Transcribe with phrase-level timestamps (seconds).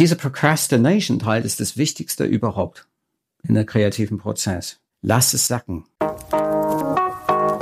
[0.00, 2.86] dieser Procrastination-Teil ist das Wichtigste überhaupt
[3.46, 4.80] in der kreativen Prozess.
[5.02, 5.84] Lass es sacken.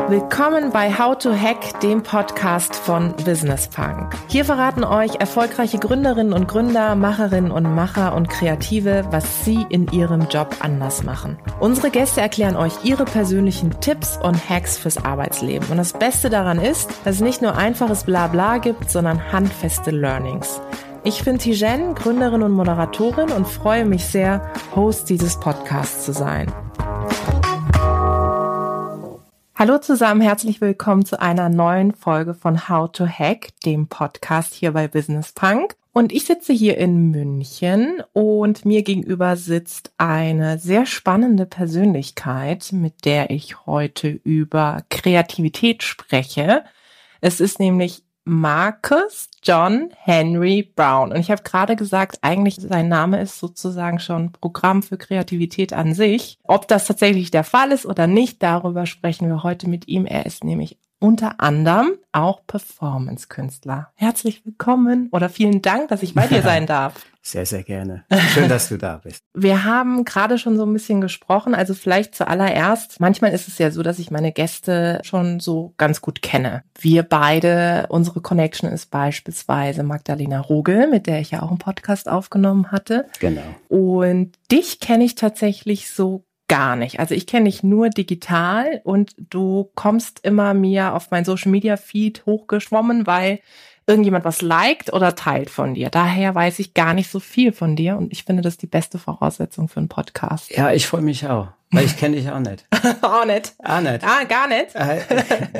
[0.09, 4.15] Willkommen bei How to Hack, dem Podcast von Business Punk.
[4.29, 9.89] Hier verraten euch erfolgreiche Gründerinnen und Gründer, Macherinnen und Macher und Kreative, was sie in
[9.89, 11.39] ihrem Job anders machen.
[11.59, 15.69] Unsere Gäste erklären euch ihre persönlichen Tipps und Hacks fürs Arbeitsleben.
[15.71, 20.61] Und das Beste daran ist, dass es nicht nur einfaches Blabla gibt, sondern handfeste Learnings.
[21.09, 26.53] Ich bin Tijen, Gründerin und Moderatorin und freue mich sehr, Host dieses Podcasts zu sein.
[29.55, 34.73] Hallo zusammen, herzlich willkommen zu einer neuen Folge von How to Hack, dem Podcast hier
[34.73, 35.77] bei Business Punk.
[35.95, 43.07] Und ich sitze hier in München und mir gegenüber sitzt eine sehr spannende Persönlichkeit, mit
[43.07, 46.65] der ich heute über Kreativität spreche.
[47.23, 51.13] Es ist nämlich Marcus John Henry Brown.
[51.13, 55.95] Und ich habe gerade gesagt, eigentlich sein Name ist sozusagen schon Programm für Kreativität an
[55.95, 56.39] sich.
[56.45, 60.07] Ob das tatsächlich der Fall ist oder nicht, darüber sprechen wir heute mit ihm.
[60.07, 63.93] Er ist nämlich unter anderem auch Performance-Künstler.
[63.95, 66.95] Herzlich willkommen oder vielen Dank, dass ich bei dir sein darf.
[67.21, 68.05] Sehr, sehr gerne.
[68.33, 69.23] Schön, dass du da bist.
[69.35, 73.01] Wir haben gerade schon so ein bisschen gesprochen, also vielleicht zuallererst.
[73.01, 76.63] Manchmal ist es ja so, dass ich meine Gäste schon so ganz gut kenne.
[76.81, 82.09] Wir beide, unsere Connection ist beispielsweise Magdalena Rogel, mit der ich ja auch einen Podcast
[82.09, 83.07] aufgenommen hatte.
[83.21, 83.43] Genau.
[83.69, 86.99] Und dich kenne ich tatsächlich so gar nicht.
[86.99, 91.77] Also ich kenne dich nur digital und du kommst immer mir auf mein Social Media
[91.77, 93.41] Feed hochgeschwommen, weil
[93.87, 95.89] irgendjemand was liked oder teilt von dir.
[95.89, 98.99] Daher weiß ich gar nicht so viel von dir und ich finde das die beste
[98.99, 100.51] Voraussetzung für einen Podcast.
[100.51, 101.49] Ja, ich freue mich auch.
[101.71, 102.67] Weil ich kenne dich auch nicht.
[103.03, 103.55] auch nicht.
[103.63, 104.03] Auch nicht.
[104.03, 104.75] Ah, gar nicht.
[104.75, 105.01] Äh,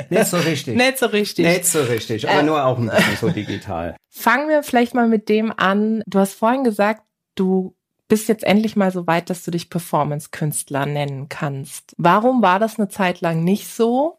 [0.09, 0.75] nicht so richtig.
[0.77, 1.45] nicht so richtig.
[1.45, 3.95] Nicht so richtig, aber äh, nur auch bisschen so digital.
[4.09, 6.01] Fangen wir vielleicht mal mit dem an.
[6.07, 7.03] Du hast vorhin gesagt,
[7.35, 7.75] du
[8.09, 11.95] bist jetzt endlich mal so weit, dass du dich Performance-Künstler nennen kannst.
[11.97, 14.17] Warum war das eine Zeit lang nicht so?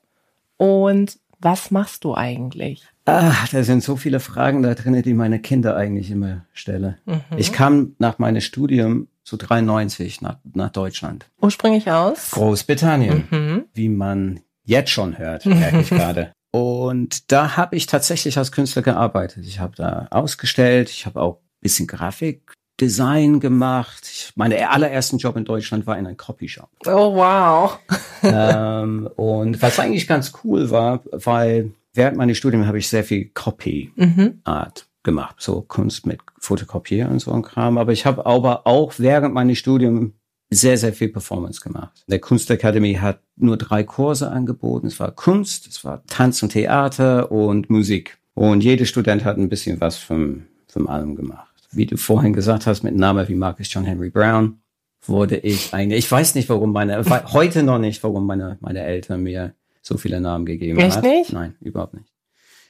[0.56, 2.86] Und was machst du eigentlich?
[3.04, 6.96] Ah, da sind so viele Fragen da drin, die meine Kinder eigentlich immer stellen.
[7.04, 7.20] Mhm.
[7.36, 11.28] Ich kam nach meinem Studium zu 93 nach, nach Deutschland.
[11.40, 12.30] Ursprünglich aus?
[12.30, 13.64] Großbritannien, mhm.
[13.74, 16.32] wie man jetzt schon hört, merke ich gerade.
[16.52, 19.44] Und da habe ich tatsächlich als Künstler gearbeitet.
[19.46, 24.08] Ich habe da ausgestellt, ich habe auch bisschen Grafik Design gemacht.
[24.10, 26.68] Ich, meine allerersten Job in Deutschland war in einem Copyshop.
[26.86, 27.78] Oh wow.
[28.22, 33.26] ähm, und was eigentlich ganz cool war, weil während meines Studiums habe ich sehr viel
[33.34, 34.40] Copy mhm.
[34.44, 37.78] Art gemacht, so Kunst mit Fotokopier und so ein Kram.
[37.78, 40.12] Aber ich habe aber auch während meines Studiums
[40.52, 42.02] sehr, sehr viel Performance gemacht.
[42.08, 44.88] Der Kunstakademie hat nur drei Kurse angeboten.
[44.88, 48.18] Es war Kunst, es war Tanz und Theater und Musik.
[48.34, 52.66] Und jeder Student hat ein bisschen was von, von allem gemacht wie du vorhin gesagt
[52.66, 54.60] hast, mit einem Namen wie Marcus John Henry Brown,
[55.02, 59.22] wurde ich eigentlich, ich weiß nicht, warum meine, heute noch nicht, warum meine, meine Eltern
[59.22, 61.04] mir so viele Namen gegeben Echt hat.
[61.04, 61.32] nicht?
[61.32, 62.12] Nein, überhaupt nicht.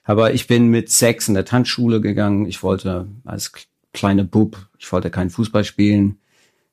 [0.05, 2.47] Aber ich bin mit sechs in der Tanzschule gegangen.
[2.47, 3.53] Ich wollte als
[3.93, 6.19] kleiner Bub, ich wollte keinen Fußball spielen.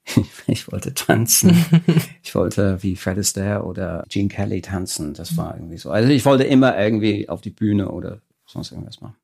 [0.47, 1.65] ich wollte tanzen.
[2.23, 5.13] ich wollte wie Fred Astaire oder Gene Kelly tanzen.
[5.13, 5.89] Das war irgendwie so.
[5.91, 9.15] Also ich wollte immer irgendwie auf die Bühne oder sonst irgendwas machen.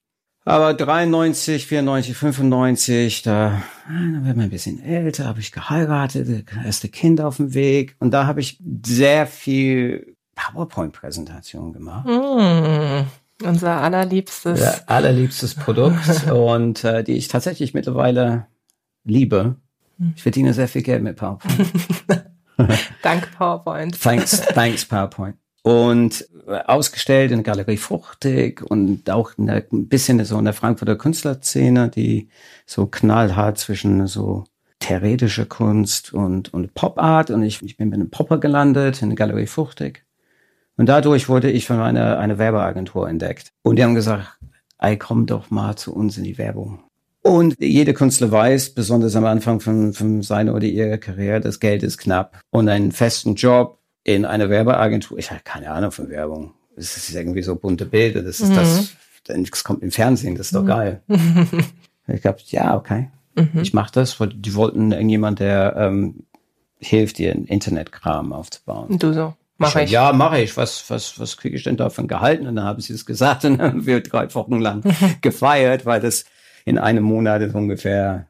[0.46, 6.90] Aber 93, 94, 95, da, da wird man ein bisschen älter, habe ich geheiratet, erste
[6.90, 7.96] Kind auf dem Weg.
[8.00, 12.08] Und da habe ich sehr viel PowerPoint-Präsentation gemacht.
[12.08, 13.08] Mm,
[13.48, 14.60] unser allerliebstes.
[14.60, 18.48] Ja, allerliebstes Produkt und äh, die ich tatsächlich mittlerweile
[19.06, 19.56] liebe.
[19.98, 20.14] Hm.
[20.16, 21.72] Ich verdiene sehr viel Geld mit PowerPoint.
[23.02, 24.02] Dank PowerPoint.
[24.02, 30.38] Thanks, thanks PowerPoint und ausgestellt in der Galerie Fruchtig und auch der, ein bisschen so
[30.38, 32.30] in der Frankfurter Künstlerszene, die
[32.66, 34.44] so knallhart zwischen so
[34.80, 37.32] theoretische Kunst und, und Pop-Art.
[37.32, 40.06] Und ich, ich bin mit einem Popper gelandet in der Galerie Fruchtig
[40.78, 43.54] und dadurch wurde ich von einer, einer Werbeagentur entdeckt.
[43.62, 44.38] Und die haben gesagt,
[44.80, 46.84] ey, komm doch mal zu uns in die Werbung.
[47.22, 51.84] Und jeder Künstler weiß, besonders am Anfang von, von seiner oder ihrer Karriere, das Geld
[51.84, 52.42] ist knapp.
[52.50, 56.54] Und einen festen Job in einer Werbeagentur, ich habe keine Ahnung von Werbung.
[56.76, 58.56] Es ist irgendwie so bunte Bilder, das ist mhm.
[58.56, 58.94] das,
[59.26, 60.68] das kommt im Fernsehen, das ist doch mhm.
[60.68, 61.02] geil.
[62.08, 63.10] ich glaube, ja, okay.
[63.36, 63.62] Mhm.
[63.62, 66.24] Ich mache das, weil die wollten irgendjemand, der ähm,
[66.80, 68.90] hilft, ihren Internetkram aufzubauen.
[68.90, 69.34] Und du so.
[69.58, 69.92] Mach ich.
[69.92, 70.58] Ja, mache ich.
[70.58, 72.48] Was, was, was kriege ich denn davon gehalten?
[72.48, 74.84] Und dann haben sie es gesagt und dann haben wir drei Wochen lang
[75.22, 76.26] gefeiert, weil das
[76.66, 78.28] in einem Monat ungefähr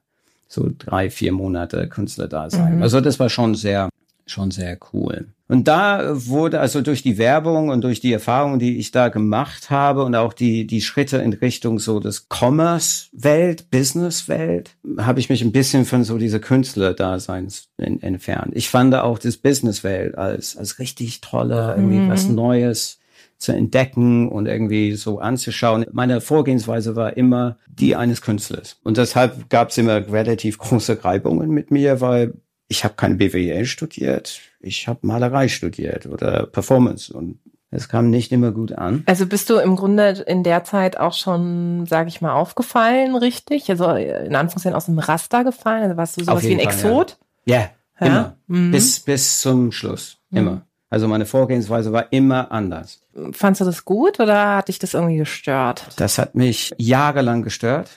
[0.48, 2.78] so drei, vier Monate Künstler da sein.
[2.78, 2.84] Mhm.
[2.84, 3.90] Also das war schon sehr
[4.26, 5.33] schon sehr cool.
[5.54, 9.70] Und da wurde also durch die Werbung und durch die Erfahrungen, die ich da gemacht
[9.70, 15.44] habe und auch die, die Schritte in Richtung so des Commerce-Welt, Business-Welt, habe ich mich
[15.44, 18.54] ein bisschen von so dieser Künstler-Daseins entfernt.
[18.56, 22.10] Ich fand auch das Business-Welt als, als richtig tolle, irgendwie mhm.
[22.10, 22.98] was Neues
[23.38, 25.86] zu entdecken und irgendwie so anzuschauen.
[25.92, 28.80] Meine Vorgehensweise war immer die eines Künstlers.
[28.84, 32.34] Und deshalb gab es immer relativ große Reibungen mit mir, weil
[32.68, 37.40] ich habe keine BWL studiert, ich habe Malerei studiert oder Performance und
[37.76, 39.04] es kam nicht immer gut an.
[39.08, 43.70] Also bist du im Grunde in der Zeit auch schon, sage ich mal, aufgefallen, richtig?
[43.70, 45.84] Also in Anführungszeichen aus dem Raster gefallen?
[45.84, 47.18] Also warst du sowas wie ein Fall, Exot?
[47.46, 48.08] Ja, ja, ja?
[48.08, 48.38] immer.
[48.48, 48.72] Mhm.
[48.72, 50.18] Bis, bis zum Schluss.
[50.30, 50.38] Mhm.
[50.38, 50.68] Immer.
[50.92, 53.02] Also meine Vorgehensweise war immer anders.
[53.32, 55.88] Fandst du das gut oder hat dich das irgendwie gestört?
[55.96, 57.90] Das hat mich jahrelang gestört,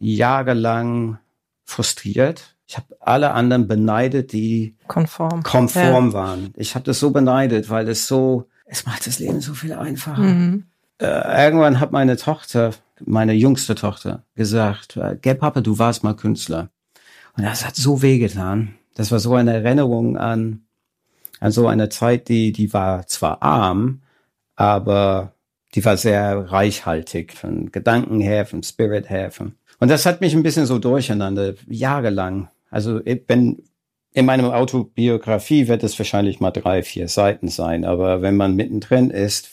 [0.00, 1.18] jahrelang
[1.64, 6.12] frustriert ich habe alle anderen beneidet, die konform, konform ja.
[6.14, 6.54] waren.
[6.56, 10.22] Ich habe das so beneidet, weil es so, es macht das Leben so viel einfacher.
[10.22, 10.64] Mhm.
[10.98, 12.70] Äh, irgendwann hat meine Tochter,
[13.04, 16.70] meine jüngste Tochter, gesagt, äh, gell Papa, du warst mal Künstler.
[17.36, 18.74] Und das hat so wehgetan.
[18.94, 20.62] Das war so eine Erinnerung an,
[21.40, 24.00] an so eine Zeit, die, die war zwar arm,
[24.56, 25.34] aber
[25.74, 29.30] die war sehr reichhaltig von Gedanken her, vom Spirit her.
[29.30, 32.48] Von, und das hat mich ein bisschen so durcheinander, jahrelang.
[32.72, 33.62] Also wenn
[34.12, 39.10] in meinem Autobiografie wird es wahrscheinlich mal drei, vier Seiten sein, aber wenn man mittendrin
[39.10, 39.50] ist,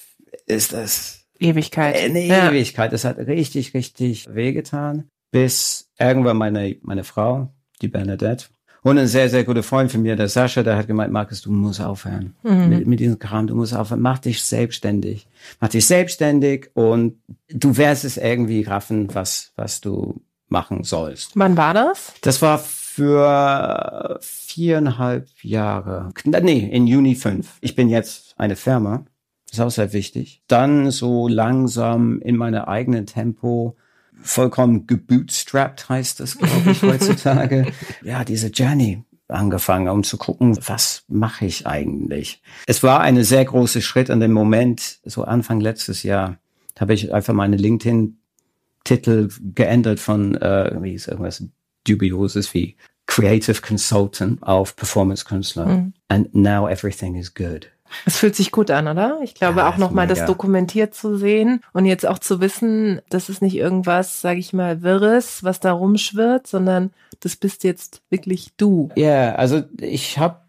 [0.47, 1.95] ist das Ewigkeit.
[1.95, 2.49] Eine ja.
[2.49, 2.91] Ewigkeit.
[2.91, 8.47] Es hat richtig, richtig wehgetan, bis irgendwann meine, meine Frau, die Bernadette,
[8.81, 11.51] und ein sehr, sehr guter Freund von mir, der Sascha, der hat gemeint, Markus, du
[11.51, 12.69] musst aufhören mhm.
[12.69, 15.27] mit, mit diesem Kram, du musst aufhören, mach dich selbstständig.
[15.59, 17.17] Mach dich selbstständig und
[17.49, 21.31] du wirst es irgendwie raffen, was, was du machen sollst.
[21.35, 22.13] Wann war das?
[22.21, 22.57] Das war
[22.99, 26.11] für viereinhalb Jahre.
[26.25, 27.57] Nee, in Juni fünf.
[27.61, 29.05] Ich bin jetzt eine Firma.
[29.47, 30.41] Das ist auch sehr wichtig.
[30.47, 33.77] Dann so langsam in meinem eigenen Tempo
[34.21, 37.71] vollkommen gebootstrapped heißt das, glaube ich, heutzutage.
[38.03, 42.41] ja, diese Journey angefangen, um zu gucken, was mache ich eigentlich.
[42.67, 46.37] Es war eine sehr große Schritt an dem Moment, so Anfang letztes Jahr,
[46.77, 51.43] habe ich einfach meine LinkedIn-Titel geändert von, äh, wie ist irgendwas
[51.89, 52.75] dubioses wie
[53.07, 55.65] Creative Consultant auf Performance Künstler.
[55.65, 55.93] Mhm.
[56.09, 57.69] And now everything is good.
[58.05, 59.19] Es fühlt sich gut an, oder?
[59.23, 63.29] Ich glaube ja, auch nochmal das dokumentiert zu sehen und jetzt auch zu wissen, das
[63.29, 66.91] ist nicht irgendwas, sage ich mal, Wirres, was da rumschwirrt, sondern
[67.21, 68.89] das bist jetzt wirklich du.
[68.95, 70.41] Ja, yeah, also ich habe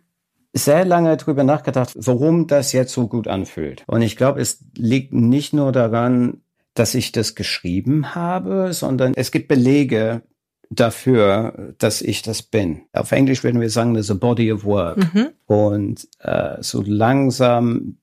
[0.52, 3.84] sehr lange drüber nachgedacht, warum das jetzt so gut anfühlt.
[3.86, 6.42] Und ich glaube, es liegt nicht nur daran,
[6.74, 10.22] dass ich das geschrieben habe, sondern es gibt Belege,
[10.70, 12.82] dafür, dass ich das bin.
[12.92, 14.98] Auf Englisch würden wir sagen, there's a body of work.
[15.12, 15.30] Mhm.
[15.46, 17.96] Und äh, so langsam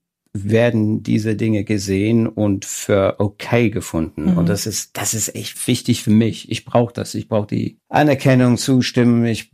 [0.44, 4.32] werden diese Dinge gesehen und für okay gefunden.
[4.32, 4.38] Mhm.
[4.38, 6.52] Und das ist, das ist echt wichtig für mich.
[6.52, 7.16] Ich brauche das.
[7.16, 9.26] Ich brauche die Anerkennung, Zustimmen.
[9.26, 9.52] Ich,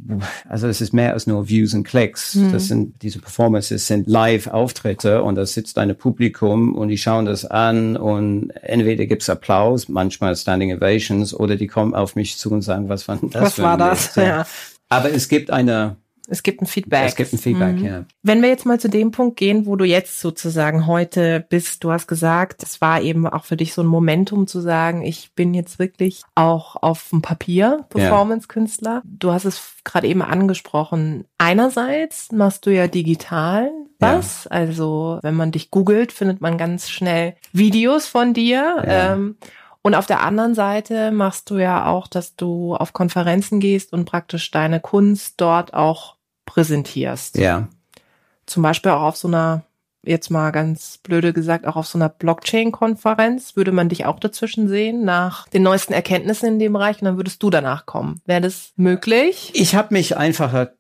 [0.47, 2.35] also es ist mehr als nur Views und Klicks.
[2.35, 2.51] Mhm.
[2.51, 7.45] Das sind, diese Performances sind Live-Auftritte und da sitzt ein Publikum und die schauen das
[7.45, 12.62] an und entweder gibt's Applaus, manchmal Standing Ovations oder die kommen auf mich zu und
[12.62, 13.41] sagen, was war das?
[13.41, 14.15] Was war das?
[14.15, 14.45] Ja.
[14.89, 15.97] Aber es gibt eine
[16.27, 17.07] es gibt ein Feedback.
[17.07, 17.85] Es gibt ein Feedback, mhm.
[17.85, 18.05] ja.
[18.21, 21.91] Wenn wir jetzt mal zu dem Punkt gehen, wo du jetzt sozusagen heute bist, du
[21.91, 25.53] hast gesagt, es war eben auch für dich so ein Momentum zu sagen, ich bin
[25.53, 29.01] jetzt wirklich auch auf dem Papier Performance-Künstler.
[29.03, 31.25] Du hast es gerade eben angesprochen.
[31.37, 34.45] Einerseits machst du ja digital was.
[34.45, 34.51] Ja.
[34.51, 38.83] Also wenn man dich googelt, findet man ganz schnell Videos von dir.
[38.85, 39.13] Ja.
[39.13, 39.35] Ähm,
[39.85, 44.06] und auf der anderen Seite machst du ja auch, dass du auf Konferenzen gehst und
[44.06, 46.12] praktisch deine Kunst dort auch
[46.45, 47.38] präsentierst.
[47.38, 47.68] Ja.
[48.45, 49.64] Zum Beispiel auch auf so einer,
[50.06, 54.68] jetzt mal ganz blöde gesagt, auch auf so einer Blockchain-Konferenz würde man dich auch dazwischen
[54.68, 58.21] sehen, nach den neuesten Erkenntnissen in dem Bereich und dann würdest du danach kommen.
[58.26, 59.52] Wäre das möglich?
[59.54, 60.73] Ich habe mich einfacher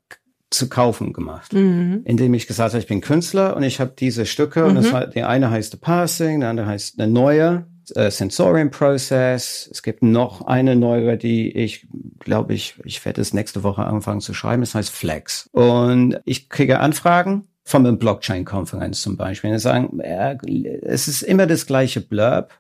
[0.49, 2.01] zu kaufen gemacht, mhm.
[2.05, 4.67] indem ich gesagt habe, ich bin Künstler und ich habe diese Stücke mhm.
[4.67, 5.11] und das, mhm.
[5.15, 9.69] die eine heißt The Passing, der andere heißt eine neue äh, Sensorium Process.
[9.71, 11.87] Es gibt noch eine neue, die ich
[12.19, 14.63] glaube ich, ich werde es nächste Woche anfangen zu schreiben.
[14.63, 15.49] Es heißt Flex.
[15.51, 19.51] Und ich kriege Anfragen von einer Blockchain-Konferenz zum Beispiel.
[19.51, 20.35] Und sagen, ja,
[20.83, 22.51] es ist immer das gleiche Blurb.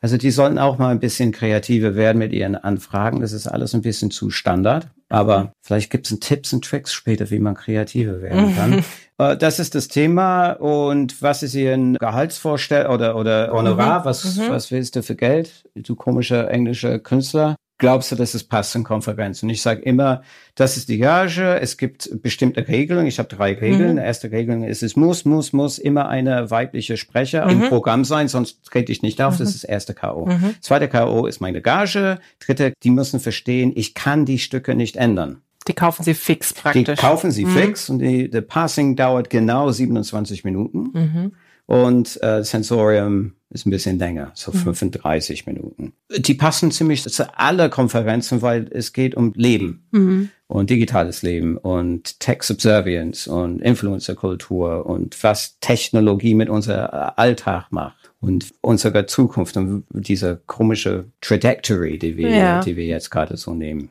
[0.00, 3.20] Also die sollten auch mal ein bisschen kreativer werden mit ihren Anfragen.
[3.20, 4.88] Das ist alles ein bisschen zu Standard.
[5.08, 8.84] Aber vielleicht gibt es Tipps und Tricks später, wie man kreativer werden kann.
[9.22, 10.52] Äh, das ist das Thema.
[10.52, 14.00] Und was ist Ihr Gehaltsvorstellung oder, oder Honorar?
[14.00, 14.04] Mhm.
[14.04, 14.48] Was, mhm.
[14.48, 15.64] was willst du für Geld?
[15.74, 17.56] Du komischer englischer Künstler.
[17.78, 19.42] glaubst du, dass es passt in Konferenz?
[19.42, 20.22] Und ich sage immer,
[20.54, 23.06] das ist die Gage, es gibt bestimmte Regeln.
[23.06, 23.94] Ich habe drei Regeln.
[23.94, 23.98] Mhm.
[23.98, 27.62] Erste Regel ist, es muss, muss, muss immer eine weibliche Sprecher mhm.
[27.62, 29.34] im Programm sein, sonst trete ich nicht auf.
[29.34, 29.38] Mhm.
[29.38, 30.26] Das ist das erste K.O.
[30.26, 30.54] Mhm.
[30.60, 31.26] Zweite K.O.
[31.26, 32.18] ist meine Gage.
[32.38, 35.42] Dritte, die müssen verstehen, ich kann die Stücke nicht ändern.
[35.68, 36.84] Die kaufen sie fix praktisch.
[36.84, 37.50] Die kaufen sie mhm.
[37.50, 40.90] fix und die, der Passing dauert genau 27 Minuten.
[40.92, 41.32] Mhm.
[41.66, 45.52] Und äh, Sensorium ist ein bisschen länger, so 35 mhm.
[45.52, 45.92] Minuten.
[46.16, 50.30] Die passen ziemlich zu aller Konferenzen, weil es geht um Leben mhm.
[50.48, 58.12] und digitales Leben und Tech Subservience und Influencer-Kultur und was Technologie mit unser Alltag macht
[58.20, 62.60] und unsere Zukunft und diese komische Trajectory, die wir, ja.
[62.60, 63.90] die wir jetzt gerade so nehmen.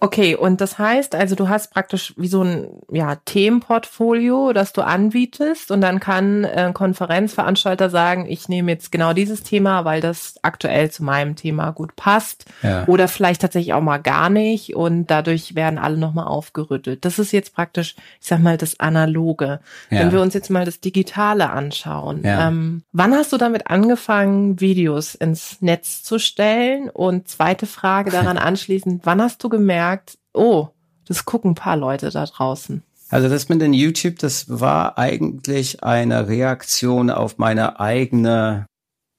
[0.00, 4.82] Okay, und das heißt, also du hast praktisch wie so ein ja, Themenportfolio, das du
[4.82, 10.34] anbietest und dann kann ein Konferenzveranstalter sagen, ich nehme jetzt genau dieses Thema, weil das
[10.42, 12.86] aktuell zu meinem Thema gut passt ja.
[12.86, 17.04] oder vielleicht tatsächlich auch mal gar nicht und dadurch werden alle nochmal aufgerüttelt.
[17.04, 19.60] Das ist jetzt praktisch, ich sag mal, das Analoge.
[19.90, 20.00] Ja.
[20.00, 22.48] Wenn wir uns jetzt mal das Digitale anschauen, ja.
[22.48, 26.90] ähm, wann hast du damit angefangen, Videos ins Netz zu stellen?
[26.90, 30.68] Und zweite Frage daran anschließend, wann hast du gemerkt, gemerkt, oh,
[31.06, 32.82] das gucken ein paar Leute da draußen.
[33.08, 38.66] Also das mit den YouTube, das war eigentlich eine Reaktion auf meine eigene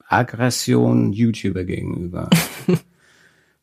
[0.06, 2.28] Aggression YouTuber gegenüber.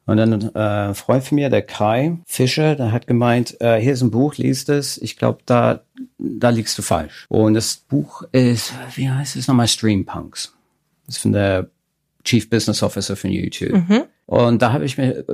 [0.07, 4.03] Und dann äh, Freund von mir, der Kai Fischer, der hat gemeint, äh, hier ist
[4.03, 4.99] ein Buch, liest es.
[4.99, 5.81] Ich glaube, da,
[6.19, 7.25] da liegst du falsch.
[7.29, 10.55] Und das Buch ist, wie heißt es nochmal, Streampunks.
[11.07, 11.69] Das ist von der
[12.23, 13.73] Chief Business Officer von YouTube.
[13.73, 14.03] Mhm.
[14.25, 15.25] Und da habe ich mir,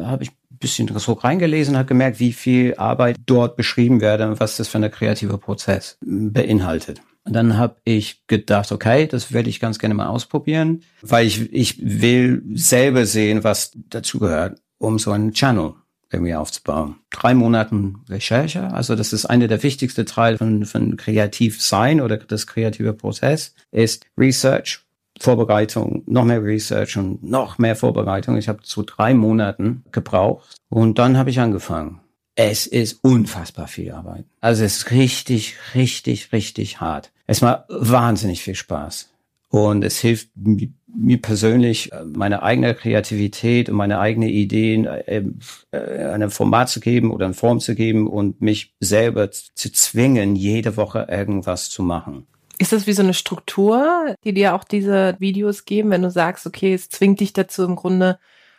[0.00, 4.56] habe ich bisschen so reingelesen habe gemerkt, wie viel Arbeit dort beschrieben werde und was
[4.56, 7.00] das für ein kreativer Prozess beinhaltet.
[7.24, 11.52] Und dann habe ich gedacht, okay, das werde ich ganz gerne mal ausprobieren, weil ich,
[11.52, 15.74] ich will selber sehen, was dazugehört, um so einen Channel
[16.10, 16.96] irgendwie aufzubauen.
[17.10, 22.16] Drei Monaten Recherche, also das ist eine der wichtigsten Teile von, von kreativ sein oder
[22.16, 24.80] das kreative Prozess, ist Research,
[25.20, 28.36] Vorbereitung, noch mehr Research und noch mehr Vorbereitung.
[28.36, 32.00] Ich habe zu drei Monaten gebraucht und dann habe ich angefangen.
[32.34, 34.24] Es ist unfassbar viel Arbeit.
[34.40, 37.10] Also es ist richtig, richtig, richtig hart.
[37.26, 39.10] Es macht wahnsinnig viel Spaß.
[39.50, 45.22] Und es hilft mir persönlich, meine eigene Kreativität und meine eigenen Ideen äh,
[45.70, 50.36] äh, eine Format zu geben oder eine Form zu geben und mich selber zu zwingen,
[50.36, 52.26] jede Woche irgendwas zu machen.
[52.58, 56.46] Ist das wie so eine Struktur, die dir auch diese Videos geben, wenn du sagst,
[56.46, 58.18] okay, es zwingt dich dazu im Grunde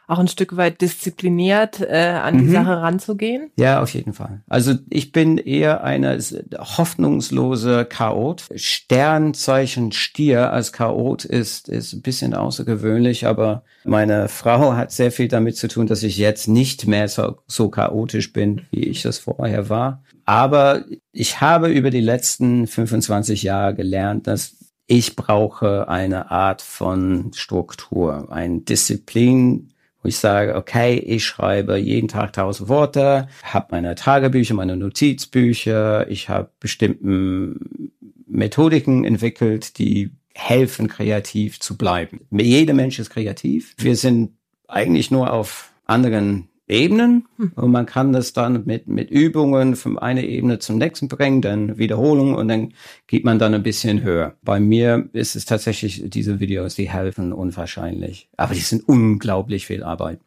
[0.09, 2.51] auch ein Stück weit diszipliniert äh, an die mhm.
[2.51, 3.51] Sache ranzugehen?
[3.57, 4.41] Ja, auf jeden Fall.
[4.47, 6.17] Also ich bin eher eine
[6.57, 8.45] hoffnungslose Chaot.
[8.55, 15.27] Sternzeichen Stier als Chaot ist, ist ein bisschen außergewöhnlich, aber meine Frau hat sehr viel
[15.27, 19.19] damit zu tun, dass ich jetzt nicht mehr so, so chaotisch bin, wie ich das
[19.19, 20.03] vorher war.
[20.25, 24.55] Aber ich habe über die letzten 25 Jahre gelernt, dass
[24.87, 29.69] ich brauche eine Art von Struktur, ein Disziplin,
[30.01, 36.09] wo ich sage, okay, ich schreibe jeden Tag tausend Worte, habe meine Tagebücher, meine Notizbücher,
[36.09, 37.91] ich habe bestimmten
[38.27, 42.21] Methodiken entwickelt, die helfen, kreativ zu bleiben.
[42.31, 43.75] Jeder Mensch ist kreativ.
[43.77, 44.31] Wir sind
[44.67, 47.51] eigentlich nur auf anderen Ebenen hm.
[47.55, 51.77] und man kann das dann mit, mit Übungen von einer Ebene zum nächsten bringen, dann
[51.77, 52.73] Wiederholung und dann
[53.07, 54.35] geht man dann ein bisschen höher.
[54.43, 59.83] Bei mir ist es tatsächlich diese Videos, die helfen unwahrscheinlich, aber die sind unglaublich viel
[59.83, 60.19] Arbeit.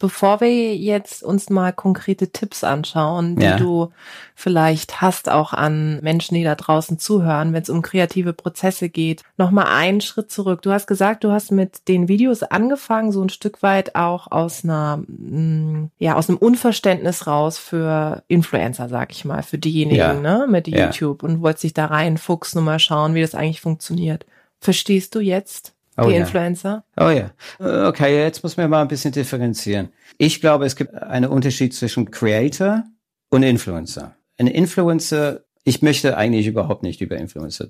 [0.00, 3.56] Bevor wir jetzt uns mal konkrete Tipps anschauen, die ja.
[3.56, 3.90] du
[4.36, 9.22] vielleicht hast auch an Menschen, die da draußen zuhören, wenn es um kreative Prozesse geht,
[9.36, 10.62] noch mal einen Schritt zurück.
[10.62, 14.62] Du hast gesagt, du hast mit den Videos angefangen, so ein Stück weit auch aus
[14.62, 20.14] einer mm, ja aus einem Unverständnis raus für Influencer, sag ich mal, für diejenigen, ja.
[20.14, 21.28] ne, mit YouTube ja.
[21.28, 24.26] und wolltest dich da reinfuchsen und mal schauen, wie das eigentlich funktioniert.
[24.60, 25.74] Verstehst du jetzt?
[25.98, 26.20] Oh, die ja.
[26.20, 26.84] Influencer?
[26.96, 27.32] Oh ja.
[27.58, 29.88] Okay, jetzt muss man mal ein bisschen differenzieren.
[30.16, 32.84] Ich glaube, es gibt einen Unterschied zwischen Creator
[33.30, 34.16] und Influencer.
[34.38, 37.68] Ein Influencer, ich möchte eigentlich überhaupt nicht über Influencer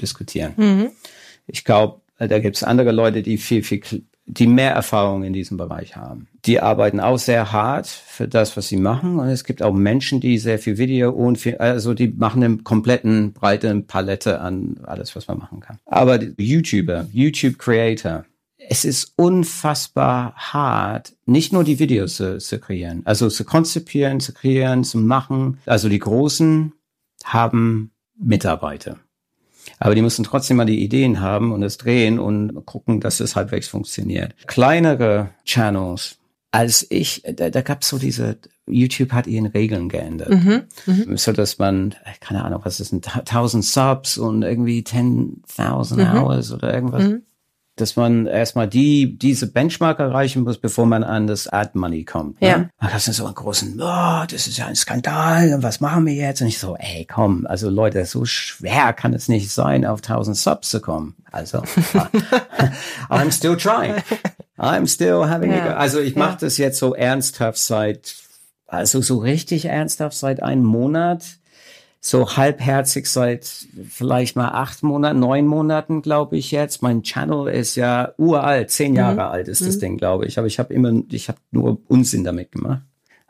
[0.00, 0.54] diskutieren.
[0.56, 0.90] Mhm.
[1.46, 3.82] Ich glaube, da gibt es andere Leute, die viel, viel
[4.26, 6.28] die mehr Erfahrung in diesem Bereich haben.
[6.44, 9.18] Die arbeiten auch sehr hart für das, was sie machen.
[9.18, 12.56] Und es gibt auch Menschen, die sehr viel Video und viel, also die machen eine
[12.58, 15.78] kompletten breiten Palette an alles, was man machen kann.
[15.84, 18.24] Aber YouTuber, YouTube Creator,
[18.56, 24.32] es ist unfassbar hart, nicht nur die Videos zu, zu kreieren, also zu konzipieren, zu
[24.32, 25.58] kreieren, zu machen.
[25.66, 26.72] Also die Großen
[27.24, 28.98] haben Mitarbeiter.
[29.78, 33.36] Aber die müssen trotzdem mal die Ideen haben und es drehen und gucken, dass es
[33.36, 34.34] halbwegs funktioniert.
[34.46, 36.18] Kleinere Channels,
[36.50, 40.30] als ich, da, da gab es so diese, YouTube hat ihren Regeln geändert.
[40.30, 41.16] Mhm, mh.
[41.16, 46.18] So dass man, keine Ahnung, was ist ein 1000 Subs und irgendwie 10.000 mhm.
[46.18, 47.04] Hours oder irgendwas.
[47.04, 47.22] Mhm
[47.76, 52.40] dass man erstmal die, diese Benchmark erreichen muss, bevor man an das Ad Money kommt.
[52.40, 52.48] Ne?
[52.48, 52.68] Ja.
[52.80, 56.14] Man hat so einen großen, oh, das ist ja ein Skandal und was machen wir
[56.14, 56.40] jetzt?
[56.40, 60.36] Und ich so, ey, komm, also Leute, so schwer kann es nicht sein, auf 1000
[60.36, 61.16] Subs zu kommen.
[61.32, 61.58] Also,
[63.10, 64.02] I'm still trying.
[64.56, 65.74] I'm still having ja.
[65.74, 66.38] a, also ich mache ja.
[66.42, 68.14] das jetzt so ernsthaft seit,
[68.68, 71.38] also so richtig ernsthaft seit einem Monat
[72.06, 73.46] so halbherzig seit
[73.88, 76.82] vielleicht mal acht Monaten, neun Monaten, glaube ich jetzt.
[76.82, 78.98] Mein Channel ist ja uralt, zehn mhm.
[78.98, 79.80] Jahre alt ist das mhm.
[79.80, 80.36] Ding, glaube ich.
[80.36, 82.82] Aber ich habe immer, ich habe nur Unsinn damit gemacht.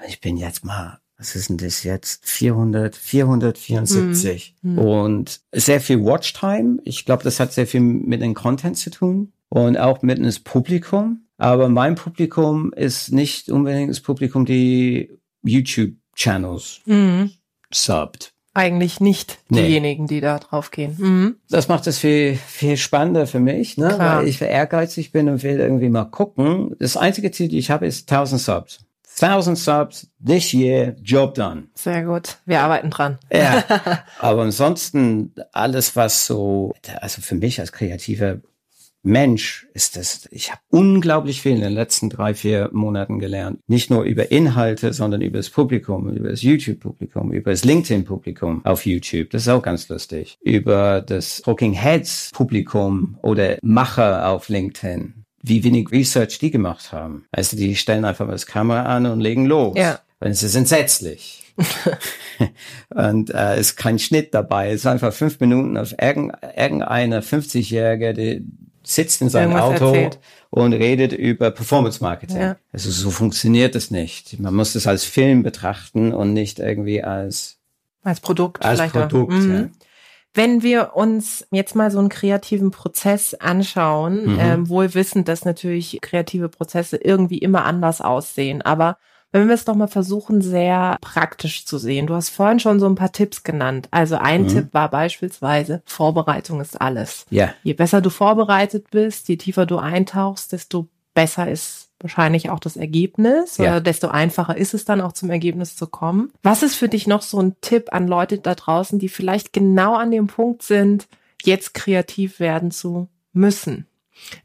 [0.09, 2.29] Ich bin jetzt mal, was ist denn das jetzt?
[2.29, 4.73] 400, 474 mhm.
[4.73, 4.79] mhm.
[4.79, 6.79] und sehr viel Watchtime.
[6.83, 10.29] Ich glaube, das hat sehr viel mit dem Content zu tun und auch mit dem
[10.43, 11.27] Publikum.
[11.39, 17.31] Aber mein Publikum ist nicht unbedingt das Publikum, die YouTube-Channels mhm.
[18.55, 20.97] Eigentlich nicht diejenigen, die da drauf gehen.
[20.99, 21.37] Mhm.
[21.51, 23.89] Das macht es viel, viel spannender für mich, ne?
[23.89, 24.19] Klar.
[24.19, 26.75] weil ich ehrgeizig bin und will irgendwie mal gucken.
[26.79, 28.79] Das einzige Ziel, die ich habe, ist 1000 Subs.
[29.21, 31.65] 1000 Subs this year, job done.
[31.75, 32.39] Sehr gut.
[32.47, 33.19] Wir arbeiten dran.
[33.33, 33.65] Ja.
[34.19, 38.39] Aber ansonsten alles, was so, also für mich als kreativer
[39.05, 43.61] Mensch ist das, ich habe unglaublich viel in den letzten drei, vier Monaten gelernt.
[43.67, 48.87] Nicht nur über Inhalte, sondern über das Publikum, über das YouTube-Publikum, über das LinkedIn-Publikum auf
[48.87, 49.29] YouTube.
[49.31, 50.39] Das ist auch ganz lustig.
[50.41, 55.25] Über das Talking Heads-Publikum oder Macher auf LinkedIn.
[55.43, 57.27] Wie wenig Research die gemacht haben.
[57.31, 59.77] Also die stellen einfach mal das Kamera an und legen los.
[59.77, 60.01] Ja.
[60.21, 61.53] Und es ist entsetzlich.
[62.89, 64.71] und äh, ist kein Schnitt dabei.
[64.71, 68.45] Es ist einfach fünf Minuten auf irgendeine 50-Jährige, die
[68.85, 70.19] sitzt in seinem Irgendwas Auto erzählt.
[70.51, 72.39] und redet über Performance Marketing.
[72.39, 72.57] Ja.
[72.73, 74.39] Also so funktioniert es nicht.
[74.39, 77.59] Man muss es als Film betrachten und nicht irgendwie als
[78.03, 78.65] als Produkt.
[78.65, 79.33] Als Produkt.
[79.33, 79.55] Mhm.
[79.55, 79.69] Ja.
[80.35, 84.39] Wenn wir uns jetzt mal so einen kreativen Prozess anschauen, mhm.
[84.41, 88.99] ähm, wohl wissend, dass natürlich kreative Prozesse irgendwie immer anders aussehen, aber
[89.35, 92.07] wenn wir es doch mal versuchen, sehr praktisch zu sehen.
[92.07, 93.89] Du hast vorhin schon so ein paar Tipps genannt.
[93.91, 94.49] Also ein mhm.
[94.49, 97.27] Tipp war beispielsweise, Vorbereitung ist alles.
[97.31, 97.53] Ja.
[97.65, 102.77] Je besser du vorbereitet bist, je tiefer du eintauchst, desto besser ist wahrscheinlich auch das
[102.77, 103.73] Ergebnis ja.
[103.73, 106.31] oder desto einfacher ist es dann auch zum Ergebnis zu kommen.
[106.45, 109.97] Was ist für dich noch so ein Tipp an Leute da draußen, die vielleicht genau
[109.97, 111.09] an dem Punkt sind,
[111.43, 113.89] jetzt kreativ werden zu müssen?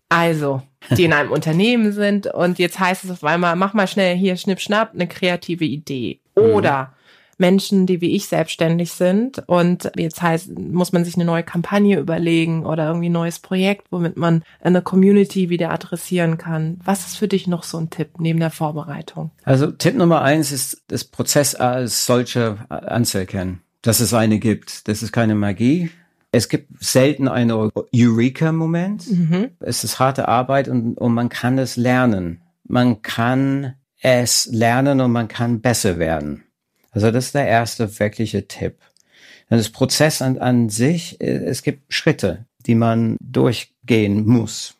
[0.10, 0.62] Also,
[0.98, 4.38] die in einem Unternehmen sind und jetzt heißt es auf einmal, mach mal schnell hier
[4.38, 6.20] schnipp schnapp eine kreative Idee.
[6.36, 6.44] Mhm.
[6.44, 7.00] Oder mhm.
[7.39, 11.98] Menschen, die wie ich selbstständig sind und jetzt heißt, muss man sich eine neue Kampagne
[11.98, 16.80] überlegen oder irgendwie ein neues Projekt, womit man eine Community wieder adressieren kann.
[16.84, 19.32] Was ist für dich noch so ein Tipp neben der Vorbereitung?
[19.44, 24.88] Also Tipp Nummer eins ist, das Prozess als solche anzuerkennen, dass es eine gibt.
[24.89, 25.92] Das ist keine Magie.
[26.32, 29.10] Es gibt selten einen Eureka-Moment.
[29.10, 29.50] Mhm.
[29.60, 32.42] Es ist harte Arbeit und, und man kann es lernen.
[32.63, 36.44] Man kann es lernen und man kann besser werden.
[36.92, 38.78] Also das ist der erste wirkliche Tipp.
[39.50, 44.76] Das Prozess an, an sich, es gibt Schritte, die man durchgehen muss.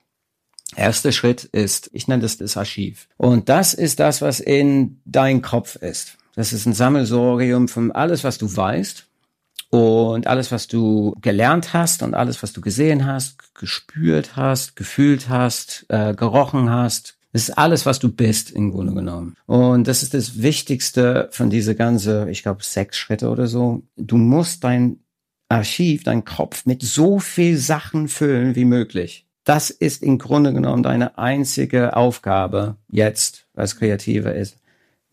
[0.76, 3.08] Erster Schritt ist, ich nenne das das Archiv.
[3.18, 6.18] Und das ist das, was in dein Kopf ist.
[6.36, 9.09] Das ist ein Sammelsorium von alles, was du weißt,
[9.70, 15.30] und alles, was du gelernt hast und alles, was du gesehen hast, gespürt hast, gefühlt
[15.30, 19.36] hast, äh, gerochen hast, ist alles, was du bist, im Grunde genommen.
[19.46, 23.84] Und das ist das Wichtigste von diese ganze, ich glaube, sechs Schritte oder so.
[23.96, 24.98] Du musst dein
[25.48, 29.28] Archiv, dein Kopf mit so viel Sachen füllen wie möglich.
[29.44, 34.58] Das ist im Grunde genommen deine einzige Aufgabe jetzt als Kreativer ist.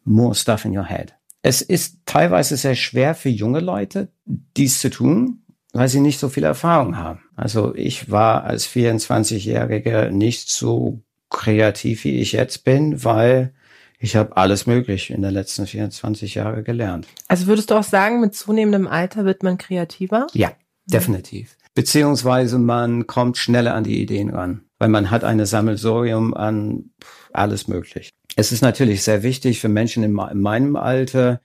[0.04, 1.14] More stuff in your head.
[1.46, 6.28] Es ist teilweise sehr schwer für junge Leute, dies zu tun, weil sie nicht so
[6.28, 7.20] viel Erfahrung haben.
[7.36, 13.54] Also ich war als 24-Jähriger nicht so kreativ, wie ich jetzt bin, weil
[14.00, 17.06] ich habe alles möglich in den letzten 24 Jahren gelernt.
[17.28, 20.26] Also würdest du auch sagen, mit zunehmendem Alter wird man kreativer?
[20.32, 20.50] Ja,
[20.86, 21.56] definitiv.
[21.76, 26.90] Beziehungsweise man kommt schneller an die Ideen ran, weil man hat eine Sammelsorium an
[27.32, 28.10] alles möglich.
[28.36, 31.40] Es ist natürlich sehr wichtig für Menschen in, meinem Alter,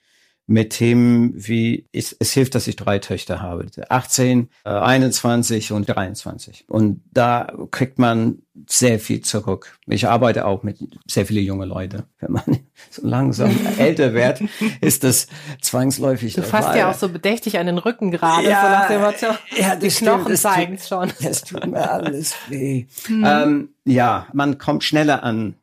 [0.45, 3.67] mit Themen wie, es, es hilft, dass ich drei Töchter habe.
[3.87, 6.65] 18, 21 und 23.
[6.67, 9.77] Und da kriegt man sehr viel zurück.
[9.87, 12.05] Ich arbeite auch mit sehr viele junge Leute.
[12.19, 12.43] Wenn man
[12.89, 14.43] so langsam älter wird,
[14.81, 15.27] ist das
[15.61, 16.33] zwangsläufig.
[16.33, 19.37] Du fasst ja auch so bedächtig an den Rücken gerade, ja, so nach dem Motto,
[19.57, 21.13] ja, die Knochen zeigen es schon.
[21.21, 22.87] Es tut mir alles weh.
[23.05, 23.23] Hm.
[23.25, 25.55] Ähm, ja, man kommt schneller an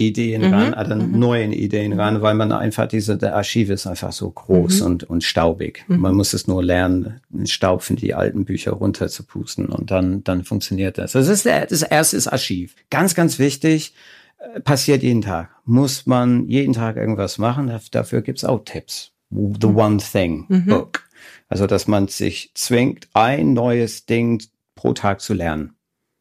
[0.00, 0.54] Ideen mhm.
[0.54, 1.18] ran, an mhm.
[1.18, 4.86] neuen Ideen ran, weil man einfach diese, der Archiv ist einfach so groß mhm.
[4.86, 5.84] und, und staubig.
[5.88, 5.98] Mhm.
[5.98, 9.90] Man muss es nur lernen, den Staub von die alten Bücher runter zu pusten und
[9.90, 11.12] dann, dann funktioniert das.
[11.12, 12.74] Das ist der, das erste ist Archiv.
[12.88, 13.94] Ganz, ganz wichtig,
[14.38, 15.50] äh, passiert jeden Tag.
[15.64, 19.12] Muss man jeden Tag irgendwas machen, dafür gibt's auch Tipps.
[19.30, 19.76] The mhm.
[19.76, 20.66] One Thing mhm.
[20.66, 21.02] Book.
[21.48, 24.42] Also, dass man sich zwingt, ein neues Ding
[24.74, 25.74] pro Tag zu lernen.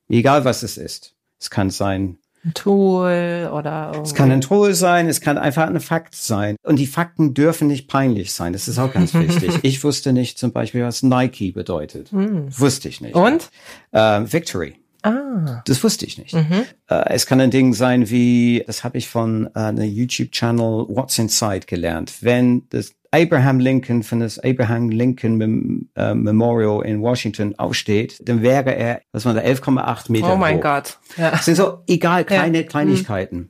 [0.10, 1.16] Egal was es ist.
[1.40, 4.10] Es kann sein, ein Tool oder irgendwie.
[4.10, 6.56] Es kann ein Tool sein, es kann einfach ein Fakt sein.
[6.64, 8.54] Und die Fakten dürfen nicht peinlich sein.
[8.54, 9.60] Das ist auch ganz wichtig.
[9.70, 12.12] Ich wusste nicht zum Beispiel, was Nike bedeutet.
[12.12, 12.48] Hm.
[12.58, 13.16] Wusste ich nicht.
[13.16, 13.50] Und?
[13.92, 14.76] Äh, Victory.
[15.02, 15.62] Ah.
[15.66, 16.34] Das wusste ich nicht.
[16.34, 16.66] Mhm.
[16.88, 21.18] Äh, es kann ein Ding sein wie, das habe ich von äh, einer YouTube-Channel What's
[21.18, 22.16] Inside gelernt.
[22.22, 28.42] Wenn das Abraham Lincoln von das Abraham Lincoln Mem äh, Memorial in Washington aufsteht, dann
[28.42, 30.64] wäre er, was war da, 11,8 Meter Oh mein hoch.
[30.64, 31.00] Gott.
[31.18, 31.32] Ja.
[31.32, 32.64] Das sind so egal, kleine ja.
[32.64, 33.38] Kleinigkeiten.
[33.38, 33.50] Mhm.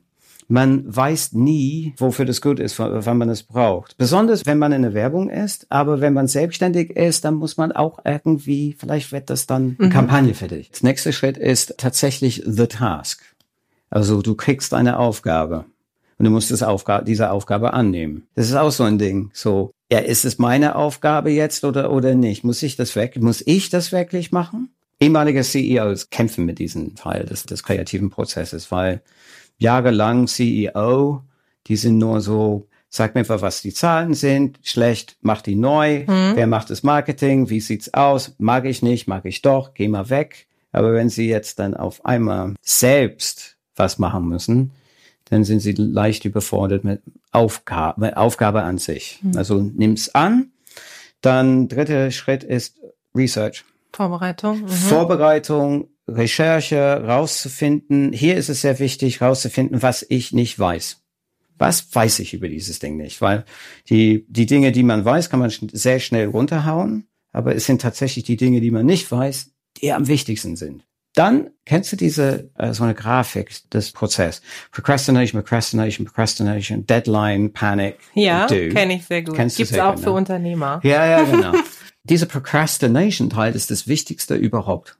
[0.52, 3.96] Man weiß nie, wofür das gut ist, wann man es braucht.
[3.98, 5.66] Besonders, wenn man in der Werbung ist.
[5.68, 9.90] Aber wenn man selbstständig ist, dann muss man auch irgendwie, vielleicht wird das dann mhm.
[9.90, 10.68] Kampagne für dich.
[10.72, 13.22] Das nächste Schritt ist tatsächlich the task.
[13.90, 15.66] Also du kriegst eine Aufgabe
[16.20, 18.26] und du musst das Aufgabe, diese Aufgabe annehmen.
[18.34, 19.30] Das ist auch so ein Ding.
[19.32, 22.44] So, ja, ist es meine Aufgabe jetzt oder, oder nicht?
[22.44, 24.68] Muss ich das wirklich, muss ich das wirklich machen?
[25.00, 29.00] Ehemalige CEOs kämpfen mit diesem Teil des, des kreativen Prozesses, weil
[29.56, 31.22] jahrelang CEO,
[31.68, 36.04] die sind nur so, sag mir einfach, was die Zahlen sind, schlecht, mach die neu,
[36.04, 36.32] hm.
[36.34, 40.10] wer macht das Marketing, wie sieht's aus, mag ich nicht, mag ich doch, geh mal
[40.10, 40.48] weg.
[40.70, 44.72] Aber wenn sie jetzt dann auf einmal selbst was machen müssen,
[45.30, 49.20] dann sind sie leicht überfordert mit Aufgabe, Aufgabe an sich.
[49.22, 49.36] Mhm.
[49.36, 50.50] Also nimm's an.
[51.20, 52.80] Dann dritter Schritt ist
[53.14, 53.64] Research.
[53.92, 54.62] Vorbereitung.
[54.62, 54.68] Mhm.
[54.68, 58.12] Vorbereitung, Recherche, rauszufinden.
[58.12, 61.00] Hier ist es sehr wichtig, rauszufinden, was ich nicht weiß.
[61.58, 63.20] Was weiß ich über dieses Ding nicht?
[63.20, 63.44] Weil
[63.88, 67.06] die, die Dinge, die man weiß, kann man sehr schnell runterhauen.
[67.32, 70.84] Aber es sind tatsächlich die Dinge, die man nicht weiß, die am wichtigsten sind.
[71.20, 74.40] Dann kennst du diese äh, so eine Grafik des Prozess.
[74.72, 77.98] Procrastination, Procrastination, Procrastination, Deadline, Panic.
[78.14, 79.36] Ja, kenne ich sehr gut.
[79.36, 80.16] Kennst Gibt's auch gut, für ne?
[80.16, 80.80] Unternehmer.
[80.82, 81.52] Ja, ja, genau.
[82.04, 84.96] Diese Procrastination-Teil ist das Wichtigste überhaupt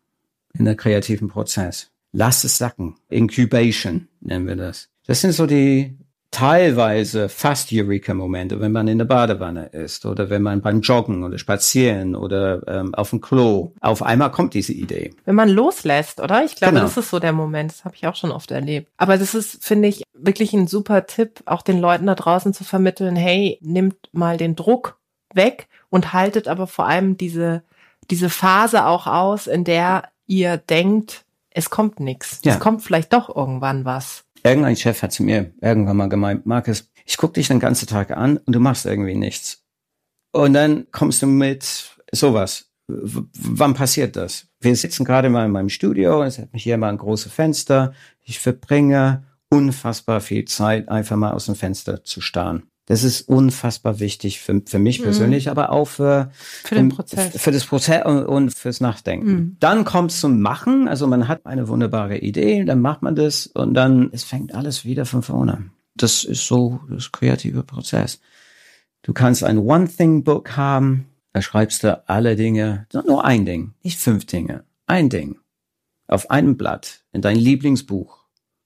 [0.52, 1.90] in der kreativen Prozess.
[2.12, 2.96] Lass es sacken.
[3.08, 4.90] Incubation nennen wir das.
[5.06, 5.96] Das sind so die
[6.30, 11.38] teilweise fast Eureka-Momente, wenn man in der Badewanne ist oder wenn man beim Joggen oder
[11.38, 13.72] Spazieren oder ähm, auf dem Klo.
[13.80, 15.14] Auf einmal kommt diese Idee.
[15.24, 16.44] Wenn man loslässt, oder?
[16.44, 16.84] Ich glaube, genau.
[16.84, 17.72] das ist so der Moment.
[17.72, 18.88] Das habe ich auch schon oft erlebt.
[18.96, 22.62] Aber das ist, finde ich, wirklich ein super Tipp, auch den Leuten da draußen zu
[22.62, 24.98] vermitteln, hey, nimmt mal den Druck
[25.34, 27.62] weg und haltet aber vor allem diese,
[28.10, 32.40] diese Phase auch aus, in der ihr denkt, es kommt nichts.
[32.44, 32.52] Ja.
[32.52, 34.24] Es kommt vielleicht doch irgendwann was.
[34.42, 38.10] Irgendein Chef hat zu mir irgendwann mal gemeint, Markus, ich gucke dich den ganzen Tag
[38.10, 39.64] an und du machst irgendwie nichts.
[40.32, 41.64] Und dann kommst du mit
[42.12, 42.70] sowas.
[42.88, 44.46] W wann passiert das?
[44.60, 47.92] Wir sitzen gerade mal in meinem Studio, es hat hier mal ein großes Fenster.
[48.22, 52.69] Ich verbringe unfassbar viel Zeit, einfach mal aus dem Fenster zu starren.
[52.90, 55.04] Das ist unfassbar wichtig für, für mich mhm.
[55.04, 57.40] persönlich, aber auch für, für den Prozess.
[57.40, 59.30] Für das Prozess und, und fürs Nachdenken.
[59.30, 59.56] Mhm.
[59.60, 60.88] Dann kommt es zum Machen.
[60.88, 64.84] Also man hat eine wunderbare Idee, dann macht man das und dann es fängt alles
[64.84, 65.70] wieder von vorne.
[65.94, 68.18] Das ist so das kreative Prozess.
[69.02, 74.26] Du kannst ein One-Thing-Book haben, da schreibst du alle Dinge, nur ein Ding, nicht fünf
[74.26, 75.38] Dinge, ein Ding
[76.08, 78.19] auf einem Blatt in dein Lieblingsbuch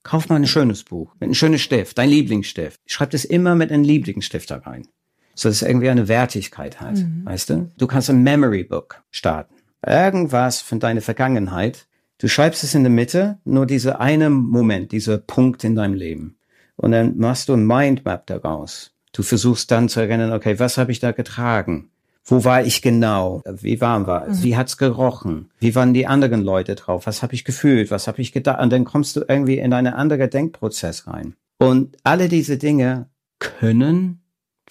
[0.04, 2.78] Kauf mal ein schönes Buch mit einem schönen Stift, dein Lieblingsstift.
[2.86, 4.86] Schreib das immer mit einem Lieblingsstift da rein.
[5.34, 7.22] So dass es irgendwie eine Wertigkeit hat, mhm.
[7.24, 7.72] weißt du?
[7.76, 9.54] Du kannst ein Memory Book starten.
[9.84, 11.88] Irgendwas von deiner Vergangenheit.
[12.18, 16.36] Du schreibst es in der Mitte, nur dieser eine Moment, dieser Punkt in deinem Leben.
[16.76, 18.92] Und dann machst du ein Mindmap daraus.
[19.12, 21.90] Du versuchst dann zu erinnern, okay, was habe ich da getragen?
[22.26, 23.42] Wo war ich genau?
[23.44, 24.38] Wie warm war es?
[24.38, 24.42] Mhm.
[24.44, 25.50] Wie hat's gerochen?
[25.58, 27.06] Wie waren die anderen Leute drauf?
[27.06, 27.90] Was habe ich gefühlt?
[27.90, 28.60] Was habe ich gedacht?
[28.60, 31.34] Und dann kommst du irgendwie in einen anderen Denkprozess rein.
[31.58, 34.23] Und alle diese Dinge können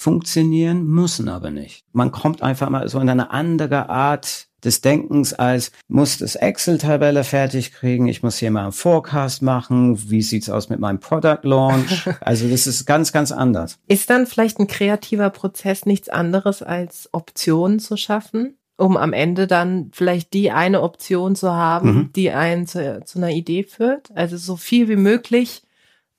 [0.03, 1.85] funktionieren, müssen aber nicht.
[1.93, 7.23] Man kommt einfach mal so in eine andere Art des Denkens als, muss das Excel-Tabelle
[7.23, 11.39] fertig kriegen, ich muss hier mal einen Forecast machen, wie sieht's aus mit meinem Product
[11.43, 12.09] Launch?
[12.19, 13.79] Also das ist ganz, ganz anders.
[13.87, 18.57] Ist dann vielleicht ein kreativer Prozess nichts anderes als Optionen zu schaffen?
[18.75, 22.09] um am Ende dann vielleicht die eine Option zu haben, mhm.
[22.15, 24.09] die einen zu, zu, einer Idee führt.
[24.15, 25.61] Also so viel wie möglich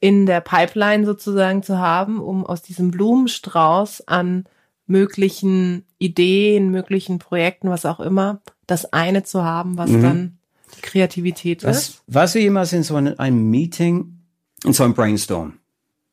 [0.04, 4.44] in der Pipeline sozusagen zu haben, um aus diesem Blumenstrauß an
[4.86, 10.02] möglichen Ideen, möglichen Projekten, was auch immer, das eine zu haben, was mhm.
[10.02, 10.38] dann
[10.76, 12.02] die Kreativität was, ist.
[12.06, 14.18] Was du jemals in so einem Meeting,
[14.62, 15.54] in so einem Brainstorm,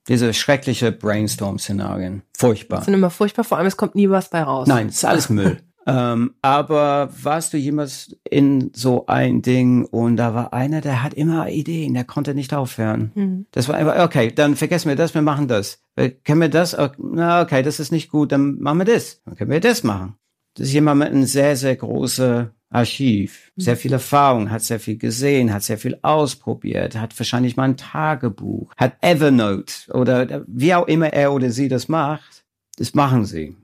[0.07, 2.77] diese schreckliche Brainstorm-Szenarien, furchtbar.
[2.77, 4.69] Das sind immer furchtbar, vor allem es kommt nie was bei raus.
[4.69, 5.57] Nein, es ist alles Müll.
[5.91, 11.13] Ähm, aber warst du jemals in so ein Ding und da war einer, der hat
[11.13, 13.11] immer Ideen, der konnte nicht aufhören.
[13.13, 13.45] Mhm.
[13.51, 15.81] Das war einfach, okay, dann vergessen wir das, wir machen das.
[15.95, 16.77] Äh, können wir das?
[16.97, 19.21] Na, okay, das ist nicht gut, dann machen wir das.
[19.25, 20.15] Dann können wir das machen.
[20.55, 23.61] Das ist jemand mit einem sehr, sehr großen Archiv, mhm.
[23.61, 27.77] sehr viel Erfahrung, hat sehr viel gesehen, hat sehr viel ausprobiert, hat wahrscheinlich mal ein
[27.77, 32.45] Tagebuch, hat Evernote oder wie auch immer er oder sie das macht,
[32.77, 33.57] das machen sie.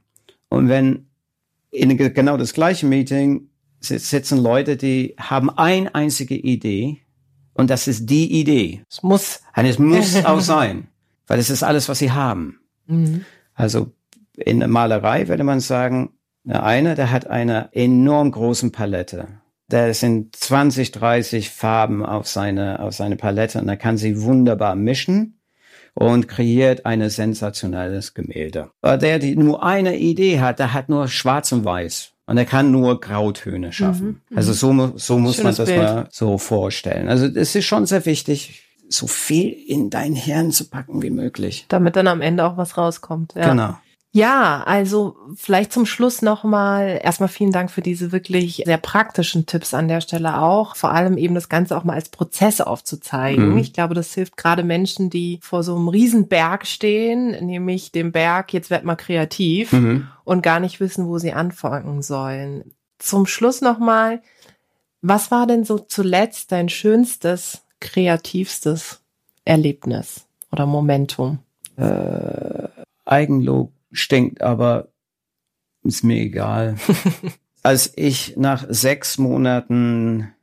[0.49, 1.06] Und wenn
[1.77, 7.01] in genau das gleiche Meeting sitzen Leute, die haben eine einzige Idee
[7.53, 8.83] und das ist die Idee.
[8.89, 9.41] Es muss.
[9.55, 10.87] Und es muss auch sein,
[11.27, 12.59] weil es ist alles, was sie haben.
[12.87, 13.25] Mhm.
[13.53, 13.91] Also
[14.35, 16.11] in der Malerei würde man sagen,
[16.47, 19.27] einer, der hat eine enorm großen Palette.
[19.69, 24.75] Da sind 20, 30 Farben auf seine, auf seine Palette und er kann sie wunderbar
[24.75, 25.36] mischen
[25.97, 28.69] und kreiert ein sensationelles Gemälde.
[28.83, 32.11] Aber der, die nur eine Idee hat, der hat nur schwarz und weiß.
[32.27, 34.21] Und er kann nur Grautöne schaffen.
[34.29, 35.81] Mhm, also so, so muss man das Bild.
[35.81, 37.07] mal so vorstellen.
[37.07, 41.65] Also es ist schon sehr wichtig, so viel in dein Hirn zu packen wie möglich.
[41.67, 43.33] Damit dann am Ende auch was rauskommt.
[43.35, 43.49] Ja.
[43.49, 43.77] Genau.
[44.17, 49.75] Ja, also vielleicht zum Schluss nochmal erstmal vielen Dank für diese wirklich sehr praktischen Tipps
[49.75, 50.75] an der Stelle auch.
[50.75, 53.51] Vor allem eben das Ganze auch mal als Prozess aufzuzeigen.
[53.51, 53.57] Mhm.
[53.59, 58.53] Ich glaube, das hilft gerade Menschen, die vor so einem Riesenberg stehen, nämlich dem Berg,
[58.53, 60.07] jetzt werd mal kreativ mhm.
[60.23, 62.71] und gar nicht wissen, wo sie anfangen sollen.
[62.97, 64.23] Zum Schluss nochmal,
[65.03, 68.99] was war denn so zuletzt dein schönstes, kreativstes
[69.45, 71.37] Erlebnis oder Momentum?
[71.75, 72.67] Äh,
[73.05, 74.91] Eigenlob stinkt, aber
[75.83, 76.77] ist mir egal.
[77.63, 80.33] Als ich nach sechs Monaten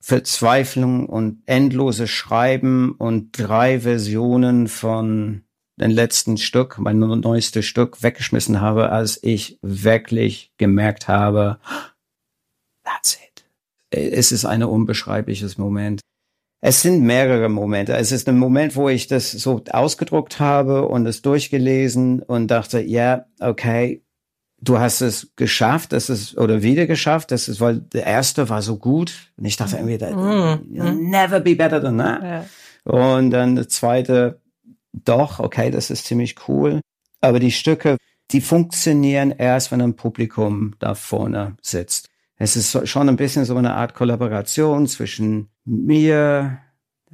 [0.00, 5.44] Verzweiflung und endlose Schreiben und drei Versionen von
[5.76, 11.58] den letzten Stück, mein neuestes Stück weggeschmissen habe, als ich wirklich gemerkt habe,
[12.84, 13.44] that's it.
[13.90, 16.00] Es ist ein unbeschreibliches Moment.
[16.60, 17.94] Es sind mehrere Momente.
[17.94, 22.80] Es ist ein Moment, wo ich das so ausgedruckt habe und es durchgelesen und dachte,
[22.80, 24.02] ja, okay,
[24.60, 28.60] du hast es geschafft, das ist, oder wieder geschafft, das ist, weil der erste war
[28.60, 29.32] so gut.
[29.38, 31.10] Und ich dachte irgendwie, mm.
[31.10, 32.22] never be better than that.
[32.22, 32.44] Ja.
[32.84, 34.40] Und dann der zweite,
[34.92, 36.80] doch, okay, das ist ziemlich cool.
[37.22, 37.96] Aber die Stücke,
[38.30, 42.08] die funktionieren erst, wenn ein Publikum da vorne sitzt.
[42.36, 46.58] Es ist schon ein bisschen so eine Art Kollaboration zwischen mir,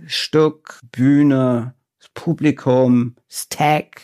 [0.07, 1.75] Stück, Bühne,
[2.14, 4.01] Publikum, Stack,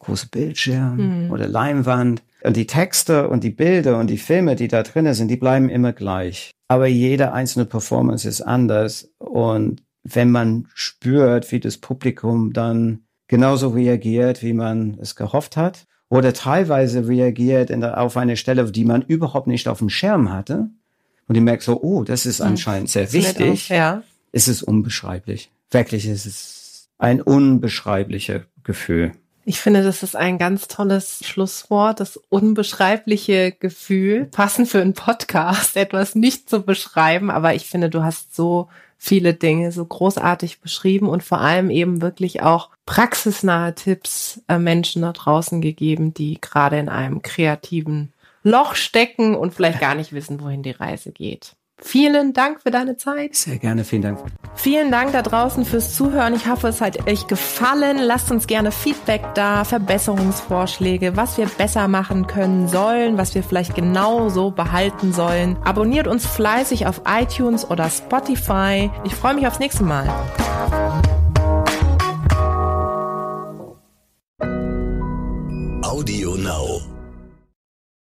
[0.00, 1.30] große Bildschirm mhm.
[1.30, 2.22] oder Leinwand.
[2.42, 5.68] Und die Texte und die Bilder und die Filme, die da drinnen sind, die bleiben
[5.68, 6.50] immer gleich.
[6.68, 9.10] Aber jede einzelne Performance ist anders.
[9.18, 15.86] Und wenn man spürt, wie das Publikum dann genauso reagiert, wie man es gehofft hat,
[16.08, 20.70] oder teilweise reagiert der, auf eine Stelle, die man überhaupt nicht auf dem Schirm hatte.
[21.28, 22.46] Und die merkt so, oh, das ist hm.
[22.46, 23.68] anscheinend sehr wichtig.
[23.68, 24.02] Ja.
[24.32, 25.50] Es ist unbeschreiblich.
[25.70, 29.12] Wirklich, es ist ein unbeschreibliches Gefühl.
[29.48, 35.76] Ich finde, das ist ein ganz tolles Schlusswort, das unbeschreibliche Gefühl, passend für einen Podcast,
[35.76, 41.08] etwas nicht zu beschreiben, aber ich finde, du hast so viele Dinge so großartig beschrieben
[41.08, 46.78] und vor allem eben wirklich auch praxisnahe Tipps äh, Menschen da draußen gegeben, die gerade
[46.78, 48.12] in einem kreativen
[48.46, 51.56] Loch stecken und vielleicht gar nicht wissen, wohin die Reise geht.
[51.78, 53.34] Vielen Dank für deine Zeit.
[53.34, 54.20] Sehr gerne, vielen Dank.
[54.54, 56.32] Vielen Dank da draußen fürs Zuhören.
[56.32, 57.98] Ich hoffe, es hat euch gefallen.
[57.98, 63.74] Lasst uns gerne Feedback da, Verbesserungsvorschläge, was wir besser machen können sollen, was wir vielleicht
[63.74, 65.58] genau so behalten sollen.
[65.64, 68.90] Abonniert uns fleißig auf iTunes oder Spotify.
[69.02, 70.08] Ich freue mich aufs nächste Mal.
[75.82, 76.95] Audio Now.